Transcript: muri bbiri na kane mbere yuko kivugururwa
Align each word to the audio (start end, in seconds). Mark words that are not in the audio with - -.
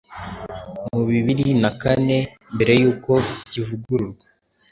muri 0.93 1.17
bbiri 1.23 1.45
na 1.61 1.71
kane 1.81 2.17
mbere 2.53 2.73
yuko 2.81 3.11
kivugururwa 3.51 4.23